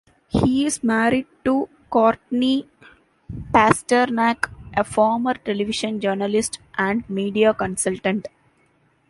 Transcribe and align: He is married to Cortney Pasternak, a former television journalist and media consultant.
He 0.29 0.65
is 0.65 0.83
married 0.83 1.27
to 1.45 1.69
Cortney 1.91 2.67
Pasternak, 3.53 4.49
a 4.75 4.83
former 4.83 5.35
television 5.35 5.99
journalist 5.99 6.57
and 6.75 7.07
media 7.07 7.53
consultant. 7.53 8.27